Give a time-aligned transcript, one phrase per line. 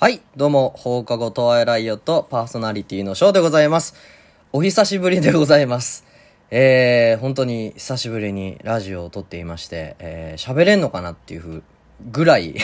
[0.00, 3.94] はい、どうも、放課後トワイライオットパーソナリティのショーでございます。
[4.52, 6.04] お久しぶりでございます。
[6.50, 11.62] えー、本当に久しぶりにラジオを撮っていまして、えー、喋れんのかなっていうふう
[12.10, 12.56] ぐらい、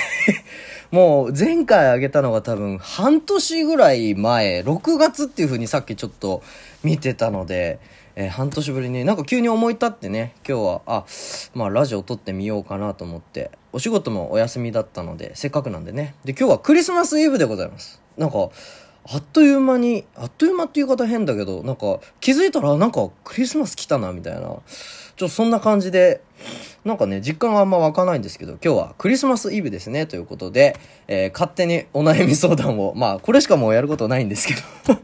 [0.90, 6.42] もう前回あげたのが多分半年ぐらい前、6月っていうふうにさっきちょっと
[6.82, 7.78] 見てたので、
[8.20, 11.04] えー半年ぶりになんか急に思い立ってね今日はあ
[11.54, 16.14] まあラジオ撮ってみようかなと思ってお仕事もお休みだったのでせっかくなんでね。
[16.24, 18.02] で今日はクリスマスイブでございます。
[18.18, 18.50] なんか
[19.12, 24.40] あっという間にあっという間っていう言い方変だけどなんか気づいたらなんかクリスマス来たなみたいな。
[24.40, 26.22] ちょっとそんな感じで
[26.84, 30.78] なんかね実感があんま湧かないんですけど今日はクリスマスイブですねということで、
[31.08, 34.54] えー勝手にお悩み相談をまあこれしかもうやることないんですけ
[34.92, 35.00] ど。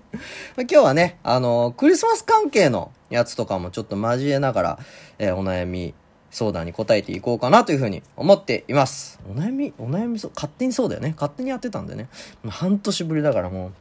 [0.58, 4.78] 今日はねあのクリスマス関係のやつとかもちょっと交えながら、
[5.18, 5.94] えーお悩み
[6.30, 9.18] 相談に答えていこうかなというふうに思っています。
[9.30, 11.14] お悩み、お悩みそう、勝手にそうだよね。
[11.16, 12.08] 勝手にやってたんでね。
[12.46, 13.72] 半年ぶりだからもう、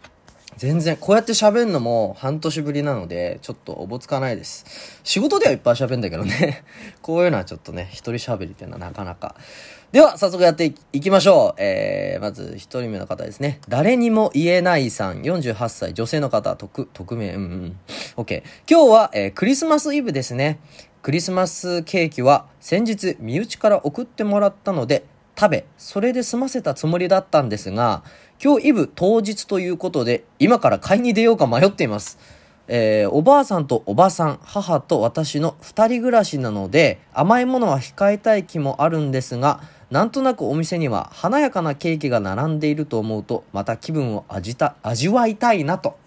[0.57, 5.01] 全然、こうやって喋るのも半年ぶりなので、ちょっとおぼつかないです。
[5.03, 6.63] 仕事ではいっぱい喋るんだけどね。
[7.01, 9.35] こういうのはちょっとね、一人喋りっていうのはなかなか。
[9.91, 11.61] では、早速やっていきましょう。
[11.61, 13.59] えー、まず一人目の方ですね。
[13.69, 17.79] 誰にも言えないさん、48歳、女性の方、匿、匿名、うんうん。
[18.17, 18.43] OK。
[18.69, 20.59] 今日は、えークリスマスイブですね。
[21.05, 25.05] クリスマスケーキは先日身内から送ってもらったので
[25.37, 28.03] 食べそれで済ませたつもりだったんですが
[28.43, 32.17] 今日イブ当日ということで今から買いに出ようか迷っています、
[32.67, 39.61] えーおばあさんとおばさん母と私の2人暮らしなので甘いものは控えたい気もあるんですが
[39.95, 45.97] なんとなくお店には華やかなケーキが並んでいると思うとまた気分を味た味わいたいなと。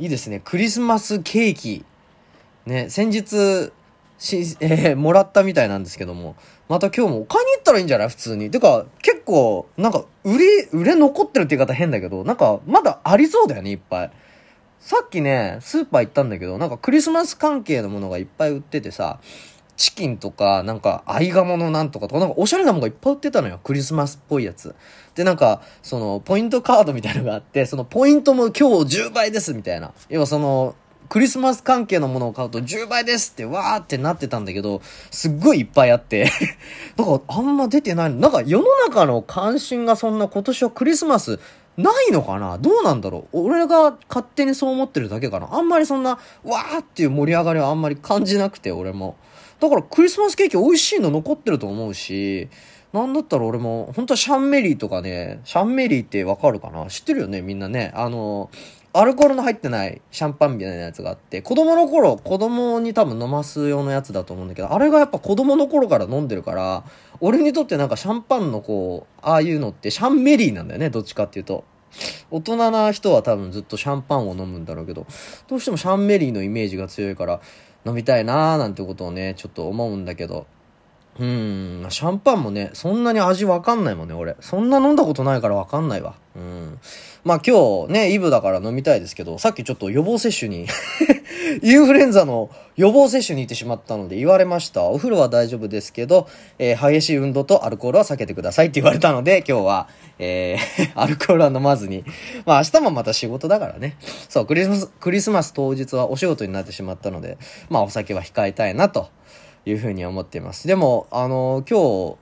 [0.00, 0.42] いいですね。
[0.44, 1.84] クリスマスケーキ。
[2.66, 3.70] ね先日
[4.18, 6.34] し、 えーもらったみたいなんですけども、
[6.68, 8.08] また今日も買いに行ったらいいんじゃない？
[8.08, 8.50] 普通に。
[8.50, 14.10] てか、結構、なんか、売り、売れ残ってるって言い方変だけど、なんか、まだありそうだよね、いっぱい。
[14.80, 19.20] さっきね、スーパー行ったんだけど、なんかクリスマス関係のものがいっぱい売っててさ、
[19.80, 23.58] チキンとか、なんか、合鴨のなんとかとか、なんかおしゃれなものがいっぱい売ってたのよ。
[23.64, 24.74] クリスマスっぽいやつ。
[25.14, 29.92] で、なんか、その、ポイントカードみたいなのがあって、そのポイントも今日10倍ですみたいな。
[30.10, 30.74] 要はその、
[31.08, 36.30] クリスマス関係のものを買うと10倍ですってわーってなってたんだけど、すっごいいっぱいあって、
[36.98, 38.14] なんかあんま出てない。
[38.14, 41.40] なんか世の中の関心がそんな今年はクリスマス
[41.76, 42.58] ないのかな？
[42.58, 43.40] どうなんだろう？
[43.40, 45.48] 俺が勝手にそう思ってるだけかな？
[45.52, 46.10] あんまりそんな、
[46.44, 49.16] わーっていう盛り上がりはあんまり感じなくて、俺も。
[49.60, 52.48] だからクリスマスケーキ美味しいの残ってると思うし、
[52.92, 56.86] なんだったら俺も、本当はシャンメリーとかね、シャンメリーってわかるかな？
[56.86, 57.42] 知ってるよね？
[57.42, 57.92] みんなね。
[57.94, 58.50] あの、
[58.92, 66.82] アルコールの入ってないシャンパンみたいなやつがあって、子供の頃、子供に多分飲ます用のやつだと思うんだけど、あれがやっぱ子供の頃から飲んでるから、
[67.20, 71.62] 俺にとってなんかシャンパンのこう、ああいうのってシャンメリーなんだよね、どっちかっていうと。
[72.30, 75.06] 大人な人は多分ずっとシャンパンを飲むんだろうけど、
[75.46, 77.40] どうしてもシャンメリーのイメージが強いから、
[77.84, 80.46] 飲みたいなーなんてことをね、ちょっと思うんだけど、
[81.18, 84.36] うーん、シャンパンもね、そんなに味わかんないもんね、俺。
[84.40, 86.14] そんな飲んだことないからわかんないわ。
[86.36, 86.78] うん。
[87.24, 90.66] まあ今日ね、イブだから飲みたいですけど、さっきちょっと予防接種に、
[91.62, 94.84] インフルエンザの予防接種に行ってしまったので言われました。
[94.84, 102.04] お風呂は大丈夫ですけど、えー激しい運動とアルコールは避けてくださいって言われたので、 今日は、えー アルコールは飲まずに、
[102.46, 103.96] まあ明日もまた仕事だからね。
[104.28, 109.08] そう、クリスマス、クリスマス当日はお仕事になってしまったので、まあお酒は控えたいなと
[109.66, 110.68] いうふうに思っています。
[110.68, 112.16] でも、あの今日、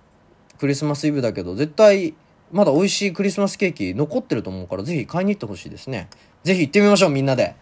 [0.58, 2.14] クリスマスイブだけど、絶対、
[2.53, 6.09] まだ美味しいクリスマスケーキ残ってると思うから、ぜひ買いに行ってほしいですね。
[6.44, 7.54] ぜひ行ってみましょう、みんなで。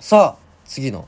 [0.00, 1.06] さあ、次の、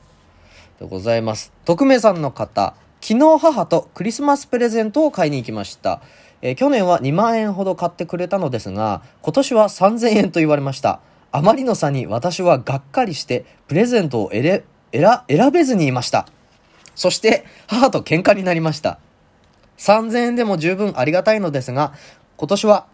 [0.79, 1.51] でございます。
[1.65, 6.01] 匿名さんの方、昨日母とクリスマスプレゼントを買いに行きました。
[6.41, 11.01] えー去年は2万円ほど買ってくれたのですが、今年は3000円と言われました。
[11.31, 16.27] あまりの差に私はがっかりして、プレゼントを選れ選選べずにいました。
[16.95, 18.99] そして、母と喧嘩になりました。
[19.77, 21.93] 3000円でも十分ありがたいのですが、
[22.39, 22.87] 今年は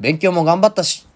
[0.00, 1.06] 勉強も頑張ったし、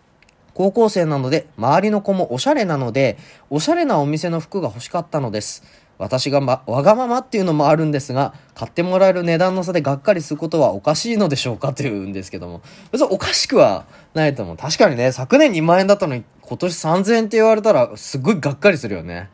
[0.53, 3.17] 高校生なので周りの子もおしゃれなので、
[3.49, 5.65] おしゃれなお店の服が欲しかったのです。
[5.97, 11.73] 私が、ま、わがままっていうのもあるんですが、買ってもらえる値段の差でがっかりすることはおかしいのでしょうか？
[11.73, 12.61] というんですけども。
[12.91, 14.57] 別におかしくはないと思う。
[14.59, 19.31] 確かにね、昨年2万円だったのに今年3000円って言われたらすっごいがっかりするよね。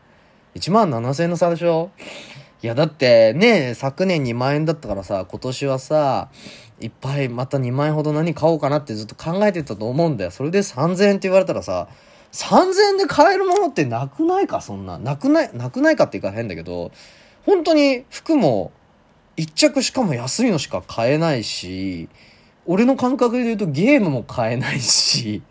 [0.54, 1.90] 1万7000円の差でしょ？
[2.60, 6.28] いやだってね昨年2万円だったからさ今年はさ
[6.80, 11.88] いっぱいまた2万円ほど何買おうかなってずっと考えてたと思うんだよそれで3000円って言われたらさ
[12.32, 14.60] 3000円で買えるものってなくないか？
[14.60, 16.92] そんななくないなくないかって言うから変だけど
[17.46, 18.72] 本当に服も
[19.36, 22.08] 1着しかも安いのしか買えないし
[22.66, 25.42] 俺の感覚で言うとゲームも買えないし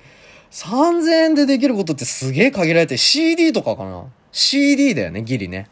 [0.51, 5.67] 3000円でできることってすげえ限られて CD とかかな ?CD だよね、ギリね。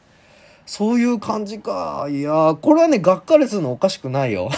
[0.65, 2.07] そういう感じか。
[2.09, 4.49] いやー、これはね、がっかりするのおかしくないよ。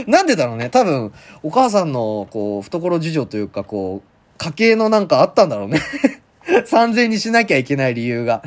[0.06, 0.70] なんでだろうね。
[0.70, 1.12] 多分、
[1.42, 4.08] お母さんの、こう、懐事情というか、こう、
[4.38, 5.80] 家計のなんかあったんだろうね。
[6.66, 8.42] 3000にしなきゃいけない理由が。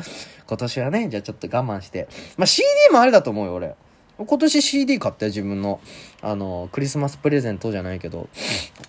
[0.46, 2.08] 今年はね、じゃあちょっと我慢して。
[2.36, 3.74] まあ、CD もあれだと思うよ、俺。
[4.18, 5.80] 今年 CD 買ったよ、自分の。
[6.22, 8.28] あの、クリスマスプレゼントじゃないけど、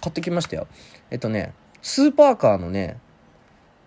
[0.01, 0.67] 買ってきましたよ。
[1.11, 2.97] えっとね、スーパーカーのね、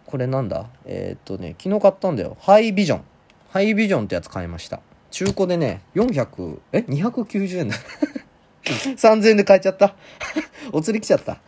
[0.07, 0.67] これなんだ？
[0.85, 2.37] えー、っとね、昨日買ったんだよ。
[2.41, 3.03] ハイビジョン。
[3.51, 4.81] ハイビジョンってやつ買いました。
[5.11, 7.77] 中古でね、400、え ?290 円だ。
[8.65, 9.95] 3000円で買えちゃった。
[10.73, 11.39] お釣り来ちゃった。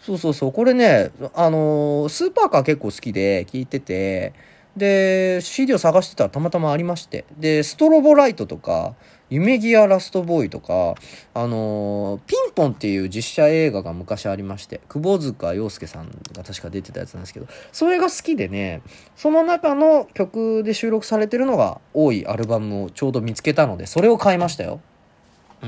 [0.00, 0.52] そうそうそう。
[0.52, 4.32] これね、あのー、スーパーカー結構好きで聞いてて、
[4.76, 7.24] で、CD を探してたらたまたまありまして。
[7.38, 8.94] で、ストロボライトとか、
[9.30, 10.94] 夢ギアラストボーイとか、
[11.34, 18.82] あのー、ピンポンっていう実写映画が昔ありまして、窪塚洋介さんが確か出てたやつなんですけど、それが好きでね、
[19.16, 24.80] その中の曲で収録されてるのが多いアルバムをちょうど見つけたので、それを買いましたよ。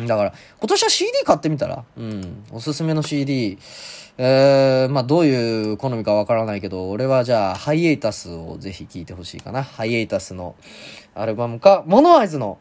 [0.06, 2.44] だから、今年は CD 買ってみたらうん。
[2.52, 3.58] おすすめの CD。
[4.20, 9.62] えー、まあどういう好みかわからないけど、俺はじゃあ、ハイエイタスをぜひ聴いてほしいかな。
[9.62, 10.56] ハイエイタスの
[11.14, 12.58] アルバムか、モノアイズの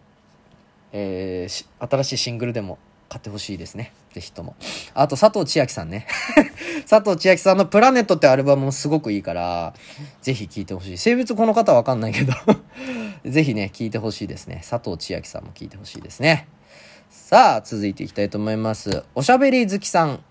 [0.91, 2.77] えー、新しいシングルでも
[3.09, 3.93] 買ってほしいですね。
[4.11, 4.55] ぜひとも。
[4.93, 6.07] あと、佐藤千秋さんね。
[6.89, 9.73] 佐藤千秋さんのプラネットってアルバムもすごくいいから、
[10.21, 10.97] ぜひ聴いてほしい。
[10.97, 12.33] 性別この方わかんないけど
[13.29, 14.61] ぜひね、聴いてほしいですね。
[14.67, 16.47] 佐藤千秋さんも聴いてほしいですね。
[17.29, 19.03] さあ、続いていきたいと思います。
[19.13, 20.23] おしゃべり好きさん。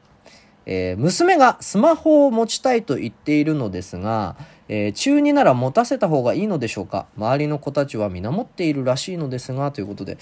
[0.65, 4.35] えー、娘がスマホを持ちたいと言っているのですが、
[4.71, 7.05] えー、中2なら持たせた方がいいのでしょうか？
[7.19, 10.17] 周りの子たちは皆持っているらしいのですが、ということで。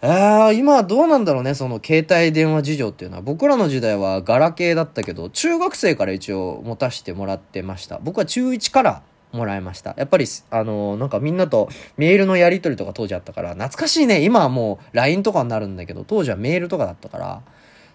[0.00, 3.22] えー、今はどうなんだろうね、その携帯電話事情っていうのは。
[3.22, 8.00] 僕らの時代はガラケーだったけど、中学生から一応持たせてもらってました。
[8.02, 9.94] 僕は中1からもらいました。
[9.96, 14.22] やっぱり、あの、なんかみんなとメールのやり取りとか当時あったから、懐かしいね。
[14.22, 17.42] 今はもう LINE とかになるんだけど、当時はメールとかだったから、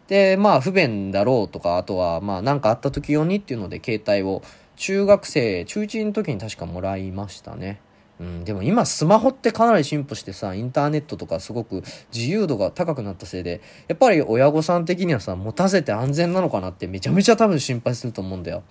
[0.08, 4.42] で、まあ不便だろうとか、あとはまあ何かあった時用にっていうので携帯を
[4.76, 7.80] 中学生、中1の時に確かもらいましたね。
[8.22, 11.84] うん、でも今スマホってかなり進歩してさ、インターネットとかすごく
[12.14, 18.62] 自由度が高くなったせいで、やっぱり親御さん的にはさ、持たせて安全なのかなってめちゃめちゃ多分心配すると思うんだよ。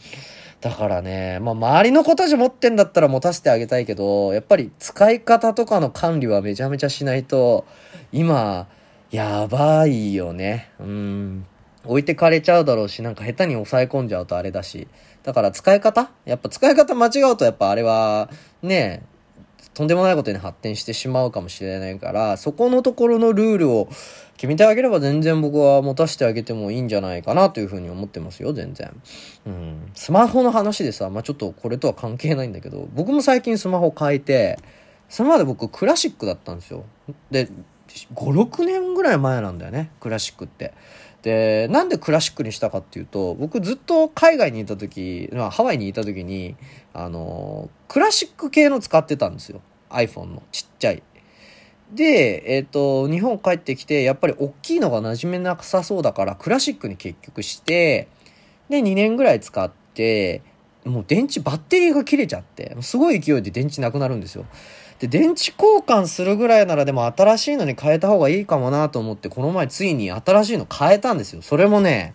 [0.61, 7.67] だからね、まあ周りの子たち持ってんだったら持たせてあげたいけど、やっぱり使い方とかの管理はめちゃめちゃしないと、
[8.13, 8.69] 今、
[9.11, 10.71] やばいよね。
[10.79, 11.47] うん。
[11.85, 14.87] 置いてかれちゃうだろうし、なんか下手に抑え込んじゃうとあれだし。
[15.23, 16.11] だから使い方？
[16.25, 18.31] やっぱ使い方間違うとやっぱあれは、
[18.63, 19.03] ね、
[19.81, 23.89] とんでもないことに発展してしまうかもしれないから、そこのところのルールを
[24.37, 28.95] 決めてあげれば全然僕は持たせてあげてもいいんじゃないかなというふうに思ってますよ、全然。
[29.47, 29.91] うん。
[29.95, 34.59] スマホの話でさ、まあ、ちょっとこれとは関係ないんだけど、僕も最近スマホ変えて、
[35.09, 36.85] それまで僕クラシックだったんですよ。
[37.31, 37.49] で、
[38.15, 40.75] 5、6年ぐらい前なんだよね、クラシックって。
[41.23, 46.57] で、なんでクラシックにしたかっていうと、僕ずっと海外にいた時、まあハワイにいた時に、
[46.93, 49.61] あの、クラシック系の使ってたんですよ。
[49.91, 51.03] iPhone のちっちゃい。
[51.93, 58.09] で、えっ、ー、と、日本帰ってきて、やっぱり大きいのが馴染めなさそうだから、クラシックに結局して、
[58.69, 60.43] で、2年ぐらい使って、
[60.85, 64.47] もう電池、バッテリーが切れちゃって、すごい勢いで電池なくなるんですよ。
[65.01, 71.43] で、電池交換するぐらいならでも新しいのに変えた方がいいかもなと思って、この前ついに新しいの変えたんですよ。
[71.43, 72.15] それもね、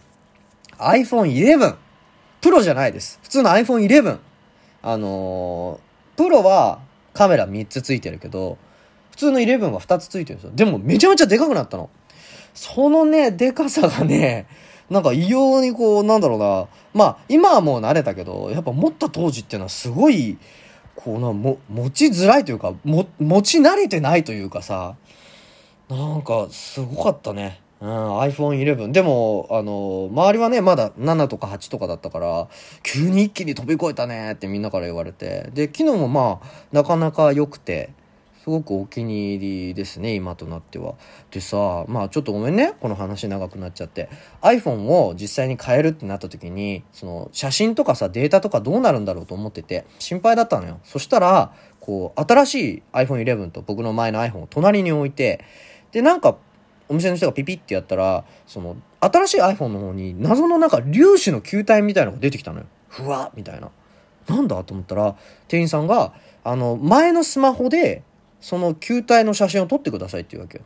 [0.77, 1.75] iPhone 11。
[2.41, 3.19] プロじゃないです。
[3.23, 4.19] 普通の iPhone 11。
[4.83, 6.79] あのー、プロは
[7.15, 8.57] カメラ3つついてるけど、
[9.11, 10.51] 普通の11は2つついてるんですよ。
[10.53, 11.89] でもめちゃめちゃでかくなったの。
[12.53, 14.45] そのね、でかさがね、
[14.89, 16.67] なんか異様にこう、なんだろうな。
[16.93, 20.37] まあ、今はもう慣れたけど、やっぱ持った当時っていうのはすごい、
[20.95, 24.95] こうな、も、持ちづらいというか、も、持ち慣れてないというかさ、
[25.89, 27.61] なんか、すごかったね。
[27.81, 28.91] うん、iPhone 11。
[28.91, 32.47] でも、あの、周りはね、まだ7とか8とかだったから、
[32.83, 35.49] 急に一気に飛び越えたねってみんなから言われて。
[35.53, 37.89] で、昨日もまあ、なかなか良くて、
[38.45, 40.93] すごくお気に入りですね、今となっては。
[41.31, 44.07] でさ、まあちょっとごめんね、この話長くなっちゃって。
[44.43, 50.79] iPhone を実際に変えるってなった時に、その写真とかさ、データとかどうなるんだろうと思ってて、心配だったのよ。
[50.83, 55.43] そしたら、こう、新しい iPhone 11と僕の前の iPhone を隣に置いて、
[55.91, 56.37] で、なんか、
[56.87, 62.65] お店の人がピピってやったら、その、新しい iPhone の方に謎のなんか粒子の球体みたいなのが出てきたのよ。
[62.89, 63.69] ふわみたいな。
[64.27, 65.15] なんだと思ったら、
[65.47, 66.13] 店員さんが、
[66.43, 68.03] あの、前のスマホで、
[68.41, 70.63] その球体の写真を撮ってくださいって言うわけよ。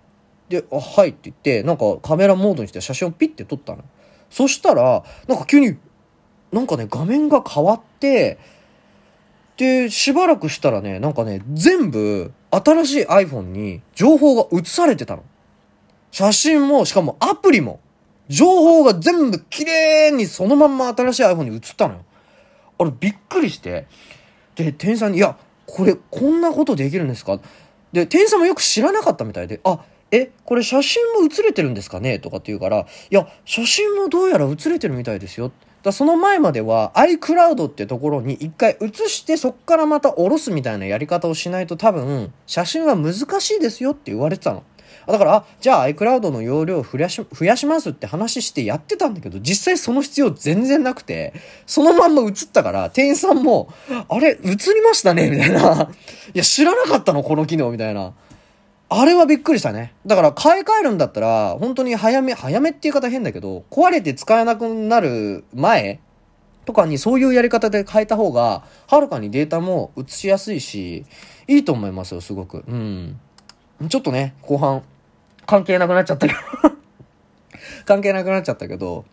[0.49, 3.83] で、あ、はいって言って、なんかカメラモードにして写真をピッて撮ったの。
[4.29, 5.77] そしたら、なんか急に、
[6.51, 8.37] なんかね、画面が変わって、
[9.57, 15.23] で、しばらくしたらね、なんかね、全部、新しい iPhone に情報が映されてたの。
[16.11, 17.79] 写真も、しかもアプリも、
[18.27, 21.99] 情報が全部綺麗にそのまんま新しい iPhone に映ったのよ。
[22.77, 23.87] あれ、びっくりして、
[24.55, 27.39] で、店員さんに、いや、これ、こんなことできるんですか？
[27.91, 29.79] で、店員さんもよく知らなかったみたいで、あ、
[30.11, 32.19] え、これ写真も写れてるんですかね？
[32.19, 35.51] とかって言うから、いや、写真もどうやら写れてるみたいですよ。
[35.81, 44.63] だその前までは iCloud ってところに一回写してそっからまた下ろすみたいなやり方をしないと多分写真は難しいですよって言われてたの。
[45.07, 51.33] だから、じゃあ iCloud の容量を増やし、増やしますって話してやってたんだけど、実際その必要全然なくて、
[51.65, 53.73] そのまんま映ったから、店員さんも、
[54.07, 55.89] あれ、映りましたねみたいな。
[56.33, 58.13] いや、知らなかったのこの機能みたいな。
[58.91, 59.93] あれはびっくりしたね。
[60.05, 65.99] だから買い替えるんだったら、本当に早め、早めっていう言い方変だけど、壊れて使えなくなる前
[66.65, 71.05] とかにそういうやり方で変えた方が、はるかにデータも移しやすいし、
[71.47, 72.63] いいと思いますよ、すごく。
[72.67, 73.19] うん。
[73.87, 74.83] ちょっとね、後半、
[75.45, 76.39] 関係なくなっちゃったけど
[77.85, 79.05] 関係なくなっちゃったけど、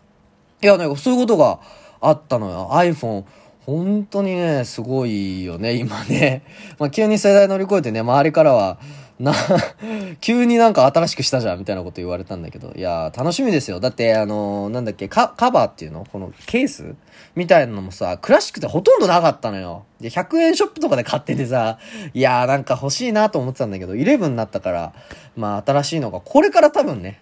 [0.61, 1.59] いやなんか、そういうことが
[2.01, 2.69] あったのよ。
[2.73, 3.23] iPhone、
[3.65, 6.43] 本当にね、すごいよね、今ね。
[6.79, 8.77] まあ、急に世代乗り越えてね、周りからは、
[9.19, 9.33] な、
[10.21, 13.79] 急になんか新しくしたじゃんみたいなこと言われたんだけど、いや楽しみですよ。
[13.79, 16.05] だって、あのー、なんだっけ、カ、カバーっていうの？
[16.11, 16.95] このケース？
[17.35, 19.85] みたいなのもさ、クラシックってほとんどなかったのよ。
[19.99, 21.79] で、100円ショップとかで買っててさ、
[22.13, 24.93] いやーなんか欲しいなと思ってたんだけど、11になったから、
[25.35, 27.19] まあ新しいのが、これから多分ね、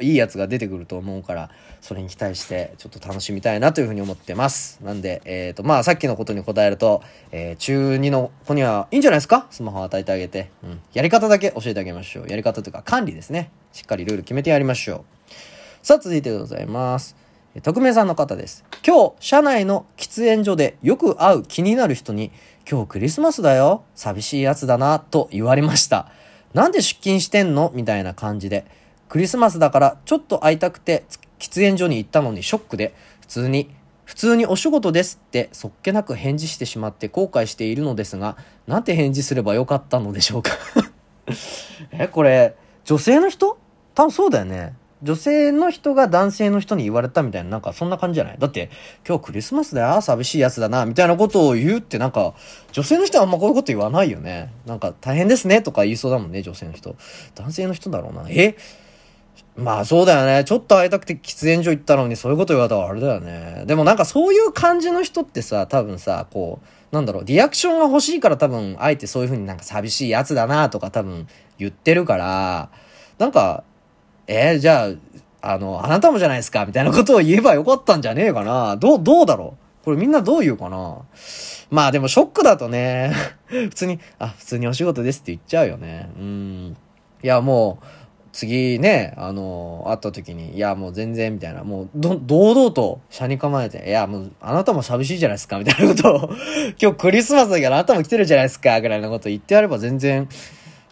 [0.00, 4.78] いいやつが出てくると思うから、それに期待してちょっと楽しみたいなというふうに思ってます。
[4.82, 9.46] なんで、えっ、ー、と、まあさっきのことに答えると、えー、中2の子にはいいんじゃないですか？
[9.50, 10.50] スマホを与えてあげて。
[10.62, 10.80] うん。
[10.92, 12.28] やり方だけ教えてあげましょう。
[12.28, 13.50] やり方というか管理ですね。
[13.72, 15.86] しっかりルール決めてやりましょう。
[15.86, 17.16] さあ続いてでございます。
[17.62, 18.64] 匿名さんの方です。
[18.86, 22.30] 今日、社内の喫煙所でよく会う気になる人に、
[22.70, 23.82] 今日クリスマスだよ。
[23.96, 26.06] 寂しいやつだな、と言われました。
[26.54, 27.72] なんで出勤してんの？
[27.74, 28.66] みたいな感じで。
[29.10, 31.02] クリスマスだからちょっと会いたくて
[31.40, 33.68] 喫煙所に行ったのにショックで、普通に、
[34.04, 38.36] 普通にお仕事ですってそっけなく返事してしまって後悔しているのですが、
[38.68, 40.52] なんて返事すればよかったのでしょうか？
[41.90, 43.58] え、これ、女性の人？
[43.96, 44.74] 多分そうだよね。
[45.02, 48.36] 女性の人が男性の人に言われたみたいな、なんかそんな感じじゃない？
[48.38, 48.70] だって、
[49.04, 52.34] 今日クリスマスだよ、寂しいやつだな、みたいなことを言うってなんか、
[52.70, 54.52] 女性の人はあんまこういうこと言わないよね。
[54.66, 56.94] なんか大変ですねとか言いそうだもんね、女性の人。
[57.34, 58.26] 男性の人だろうな。
[58.28, 58.56] え？
[59.56, 60.44] まあそうだよね。
[60.44, 63.64] ちょっと会いたくて喫煙所行ったのにそういうこと言われたらあれだよね。
[63.66, 71.26] でもなんかそういう感じの人ってさ、多分さ、こう、なんだろう、リアクションが欲しいから多分、あえてそういう風になんか寂しいやつだなとか多分
[71.58, 72.70] 言ってるから、
[73.18, 73.64] なんか、
[74.26, 74.88] えー、じゃ
[75.42, 78.76] あ、あの、あなたもじゃないですかみたいなことを言えばよかったんじゃねえかな。
[78.76, 79.84] どう、どうだろう？
[79.84, 80.98] これみんなどう言うかな？
[81.70, 83.12] まあでもショックだとね、
[83.46, 86.10] 普通に、あ、普通にお仕事ですって言っちゃうよね。
[86.16, 86.76] うん。
[87.22, 87.84] いやもう、
[88.32, 96.30] 次ね、あの、会った時に、いや、もう全然、みたいな、もう、ど、堂々と、車に構えて、いや、もう、あなたも寂しいじゃないですか、みたいなことを、
[96.80, 100.28] 今日クリスマスだからあなたも来てるじゃないですか、ぐらいのこと言ってやれば全然、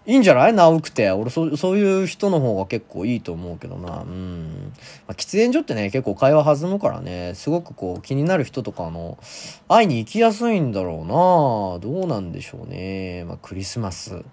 [0.08, 0.54] いいんじゃない？
[0.54, 1.10] 直くて。
[1.10, 4.00] 俺そ、そういう人の方が結構いいと思うけどな。
[4.00, 4.72] うん。
[5.06, 9.18] まあ、喫煙所ってね、結構会話弾むからね、すごくこう気になる人とかの、
[9.68, 13.24] 会いに行きやすいんだろうなどうなんでしょうね。
[13.28, 14.24] まあ、クリスマス。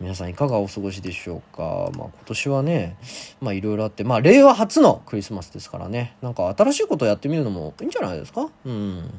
[0.00, 1.90] 皆さんいかがお過ごしでしょうか？
[1.94, 2.96] まあ、今年はね、
[3.42, 6.16] まあ、いろいろあって、まあ、令和初のクリスマスですからね。
[6.22, 8.48] なんか新しいことをやってみるのもいいんじゃないですか？
[8.64, 9.10] うん。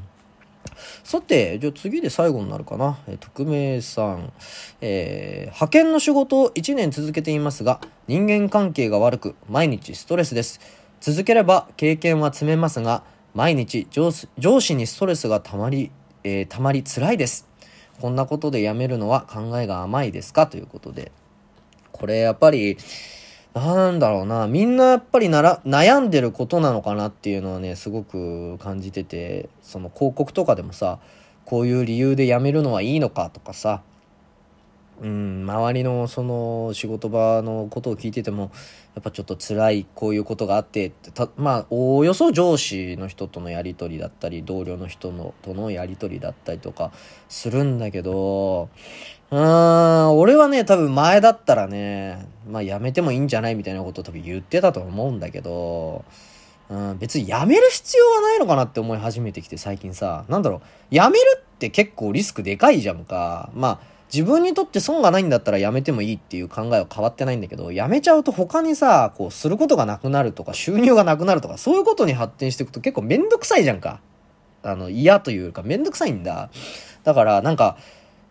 [1.03, 2.99] さて、じゃあ次で最後になるかな。
[3.07, 4.31] え匿名さん。
[4.81, 10.59] えー、派遣の仕事を1年続けていますが、人間関係が悪く、毎日ストレスです。
[11.01, 15.91] 続ければ経験は積めますが、毎日上上司にストレスがたまり、
[16.23, 17.47] えー、たまり辛いです。
[18.01, 20.47] こんなことで辞めるのは考えが甘いですか？
[20.47, 21.11] ということで。
[21.91, 22.77] これやっぱり、
[23.53, 30.99] なんだろうな、みんなやっぱりなら悩んでることなのかなっていうのはね、すごく感じてて、その広告とかでもさ、
[31.45, 33.81] こういう理由で辞めるのはいいのかとかさ、
[35.01, 38.51] うん、周りのその仕事場のことを聞いてても、
[38.95, 46.91] やっぱちょっと辛いこういうことがあって、たまあ、おおよそ上司の人とのやり取りだったり、同僚の人のとのやり取りだったりとか
[47.29, 48.69] するんだけど、
[49.31, 56.03] うーん、俺はね、多分前だったらね、まあやめてもいいんじゃないみたいなことを多分言ってたと思うんだけど、
[56.69, 60.57] うん、別にやめる必要はないのかなって思い始めてきて最近さ、なんだろ
[60.91, 63.49] う、やめるって結構リスクでかいじゃんか。
[63.53, 74.01] まあ、自分にとって損がないんだったらやめてもいいっていう考えは変わってないんだけど、やめちゃうと他にさ、こう、することがなくなるとか、収入がなくなるとか、そういうことに発展していくと結構めんどくさいじゃんか。
[74.63, 76.49] あの、嫌というかめんどくさいんだ。
[77.03, 77.77] だからなんか、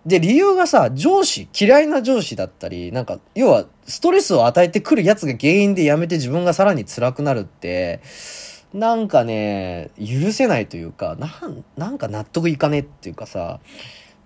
[0.06, 8.00] で、理由がさ、上司、嫌いな上司だったり、なんか、要は、ストレスを与えてくるやつが原因で辞めて自分がさらに辛くなるって、
[8.72, 13.60] なんかね、許せないというか、なん、なんか納得いかねっていうかさ、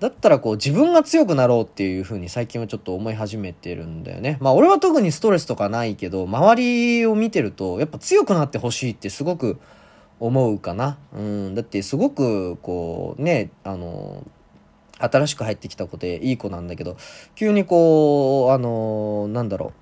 [0.03, 4.37] だったらこう自分が強くなろうっていう風に最近はちょっと思い始めてるんだよね。
[4.41, 9.61] まあ俺は特にストレスとかないけど、周りを見てるとやっぱ強くなってほしいってすごく
[10.19, 10.99] 思うかな。
[11.17, 11.55] うん。
[11.55, 14.27] だってすごくこうね、あの、
[14.99, 16.97] 新しく入ってきた子でいい子なんだけど、
[17.37, 19.73] 急にこう、あの、なんだろ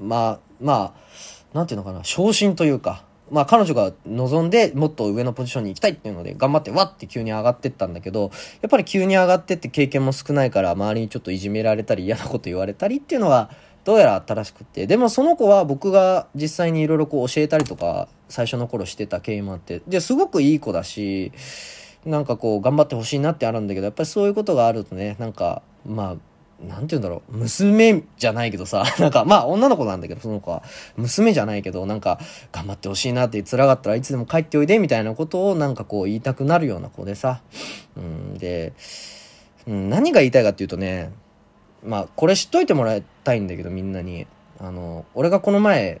[0.00, 0.04] う。
[0.04, 8.30] まあ、まあ、なんていうのかな、昇進というか、まあ彼女が望んでもっと上のポジションに行きたいっていうので頑張ってわって急に上がってったんだけど、
[8.60, 13.50] やっぱり急に上がってって経験も少ないから周りにちょっといじめられたり嫌なこと言われたりっていうのは
[13.84, 14.86] どうやらあったらしくて。
[14.86, 21.32] でもその子は僕が実際にいろいろこう教えたりとか最初の頃してた経緯もあって、で、すごくいい子だし、
[22.04, 26.16] なんかこう頑張ってほしいなってあるんだけど、やっぱりそういうことがあるとね、なんか、まあ、
[26.60, 30.62] なんて言うんだろう、娘じゃないけどさ、 なんか、まあ女の子なんだけど、その子は、
[30.96, 32.18] 娘じゃないけど、なんか、
[32.52, 37.40] 頑張ってほしいなって辛かったらいつでも帰っておいで、みたいなことをなんかこう言いたくなるような子でさ、
[37.96, 38.72] うん、で、
[39.66, 41.10] うん、何が言いたいかっていうとね、
[41.84, 44.26] まあ、これ知っといてもらいたいんだけど、みんなに。
[44.60, 46.00] あの、俺がこの前、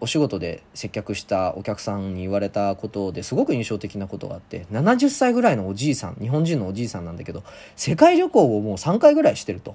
[0.00, 7.42] お仕事で接客したお客さんに言われたことですごく印象的なことがあって、70歳ぐらいのおじいさん、日本人のおじいさんなんだけど、
[7.76, 9.74] 世界旅行をもう3回ぐらいしてると。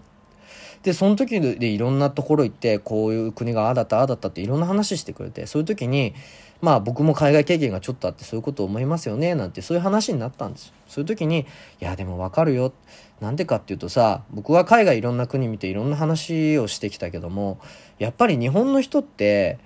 [0.83, 6.13] で、その時でいろんなところ行って、こういう国がああだった、ああだったっていろんな話してくれて、そういう時に、
[6.61, 10.73] まあ僕も海外経験がちょっとあってそういうこと思いますよね、なんてそういう話になったんですよ。
[10.87, 11.45] そういう時に、い
[11.79, 12.73] やでもわかるよ。
[13.21, 17.59] なんでかっていうとさ、僕は海外いろんな国見ていろんな話をしてきたけども、
[17.97, 19.59] やっぱり日本の人って、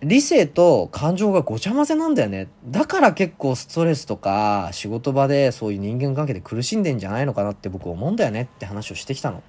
[0.00, 2.48] 理性と感情がごちゃ混ぜなんだよね。
[2.66, 9.42] だから結構ストレスとか仕事場でそういう人間関係で苦しんでんじゃないのかなって僕思うんだよねって話をしてきたの。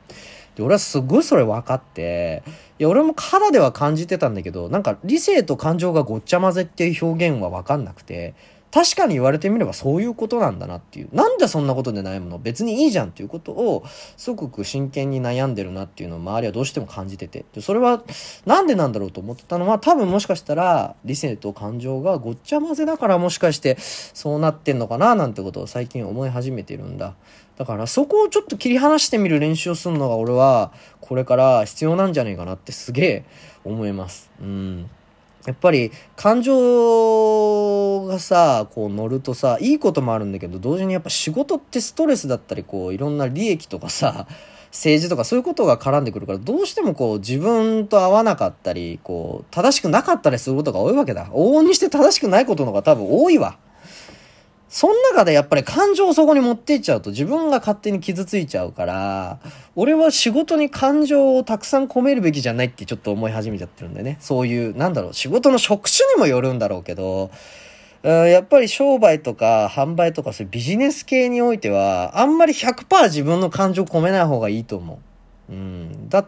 [0.56, 2.42] で、俺はすごいそれ分かって、
[2.80, 8.34] いや、俺も肌では感じてたんだけど、なんか理性と感情がごっちゃ混ぜっていう表現は分かんなくて、
[8.72, 11.10] 確かに言われてみればそういうことなんだなっていう。
[11.12, 12.38] なんでそんなことで悩むの？
[12.38, 13.84] 別にいいじゃんっていうことを、
[14.16, 17.46] すごく真剣に悩んでるなっていうのを周りはどうしても感じてて。
[17.54, 18.04] でそれは、
[18.46, 27.16] なんでなんだろうと思ってたのは、多分もしかしたら、理性と感情がごっちゃ混ぜだからもしかして、そうなってんのかななんてことを最近思い始めてるんだ。
[27.58, 33.26] だからそこをちょっと切り離してみる練習をするのが俺は、これから必要なんじゃないかなってすげえ
[33.66, 34.30] 思います。
[34.40, 34.90] うん。
[35.46, 36.54] やっぱり感情
[38.20, 44.28] さ、こう乗るとさ、いいこともあるんだけど、同時にやっぱ仕事ってストレスだったり、こういろんな利益とかさ、
[44.72, 51.28] 政治とかそういうことが絡んでくるから、どうしてもこう自分と合わなかったり、こう正しくなかったりすることが多いわけだ。
[51.28, 53.58] 往々にして正しくないことの方が多分多いわ。
[54.70, 59.40] その中でやっぱり感情をそこに持っていっちゃうと自分が勝手に傷ついちゃうから、
[59.76, 64.18] 俺は仕事に感情をたくさん込めるべきじゃないってちょっと思い始めちゃってるんだよね。
[64.20, 67.32] そういう、なんだろう、仕事の職種にもよるんだろうけど、
[68.08, 75.00] やっぱり商売とか販売とかそういうビジネス系においては、あんまり100%自分の感情込めない方がいいと思
[75.50, 75.54] う。
[75.54, 76.10] うん。
[76.10, 76.26] だ、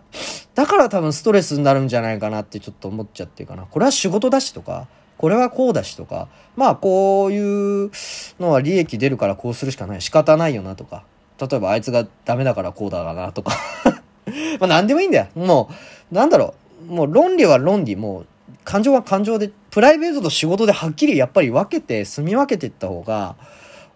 [0.53, 3.63] だから多分ストレスになるんじゃないかなってちょっと思っちゃってるかな。
[3.63, 7.91] これは仕事だしとか、これはこうだしとか、まあこういう
[8.39, 10.01] のは利益出るからこうするしかない。
[10.01, 11.03] 仕方ないよなとか。
[11.39, 13.53] 例えばあいつがダメだからこうだなとか
[14.59, 15.27] まあ何でもいいんだよ。
[15.35, 15.69] も
[16.11, 16.53] う、なんだろ
[16.89, 16.93] う。
[16.93, 17.95] もう論理は論理。
[17.95, 18.27] もう
[18.63, 23.35] 感情は感情で、プライベートと仕事ではっきりやっぱり分けて、住み分けていった方が、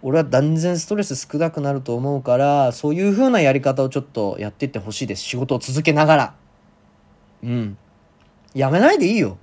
[0.01, 5.23] 俺は断然ストレス少なくなると思うから、そういう風なやり方をちょっとやっていってほしいです。
[5.23, 6.36] 仕事を続けながら。
[7.43, 7.78] うん。
[8.54, 9.38] やめないでいいよ。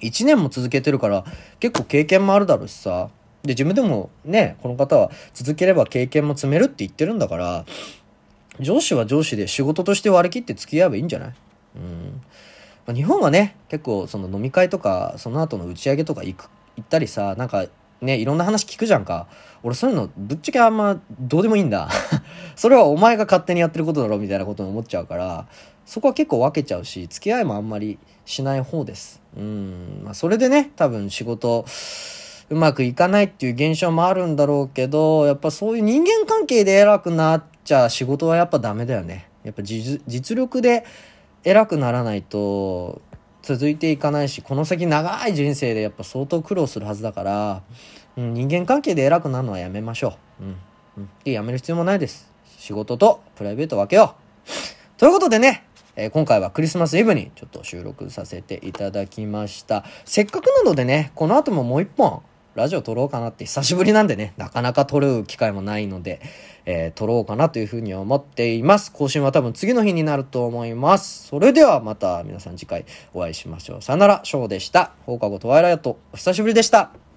[0.00, 1.24] 1年も続けてるから
[1.58, 3.08] 結構経験もあるだろうしさ。
[3.42, 7.64] で、自分でもね、この方は続ければ経験も積めるって言ってるんだから、
[8.60, 11.34] 上司は上司で仕事として割り切って付き合えばいいんじゃない？
[11.76, 12.20] うん。
[12.88, 17.66] まあ、日本はね、結構その飲み会とか、その後の打ち上げとか行く、行ったりさ、なんか
[18.00, 19.26] ね、いろんな話聞くじゃんか。
[19.62, 21.90] 俺そういうのぶっちゃけあんまどうでもいいんだ。
[22.56, 25.46] それはお前が勝手にやってることだろみたいなことに思っちゃうから、
[25.84, 29.20] そこは結構分けちゃうし、付き合いもあんまりしない方です。
[29.36, 30.00] うん。
[30.04, 31.66] まあ、それでね、多分仕事、
[32.48, 39.28] うまくいかないっていう現象もあるんだろうけど、やっぱそういう人間関係で偉くなっちゃ仕事はやっぱダメだよね。
[39.44, 40.84] やっぱ実力で
[41.44, 43.00] 偉くならないと
[43.42, 47.62] 続いていかないし、この先長い人生でやっぱ相当苦労するはずだから、
[48.16, 50.44] うん、人間関係で偉くなるのはやめましょう。
[50.44, 50.56] うん。
[50.98, 51.10] うん。
[51.24, 52.30] で、やめる必要もないです。
[52.58, 54.98] 仕事とプライベート分けよう。
[54.98, 59.84] ということでね、えー、今回はクリスマスイブにちょっと収録させていただきました。
[60.04, 62.22] せっかくなのでね、この後ももう一本、
[62.54, 66.20] ラジオ撮ろうかなって久しぶりなんでね、なかなか撮る機会もないので、
[66.64, 68.92] えー、撮ろうかなというふうに思っています。
[68.92, 71.28] 更新は多分次の日になると思います。
[71.28, 72.84] それではまた皆さん次回
[73.14, 73.82] お会いしましょう。
[73.82, 74.92] さよなら、ショーでした。
[75.06, 77.07] 放課後トワイライト、お久しぶりでした。